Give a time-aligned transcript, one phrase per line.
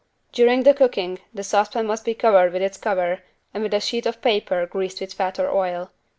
[0.31, 3.19] During the cooking the saucepan must be covered with its cover
[3.53, 5.91] and with a sheet of paper greased with fat or oil.